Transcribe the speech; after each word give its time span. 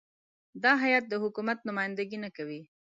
دا 0.63 0.71
هیات 0.83 1.05
د 1.09 1.13
حکومت 1.23 1.57
نمایندګي 1.69 2.17
نه 2.25 2.29
کوي. 2.37 2.61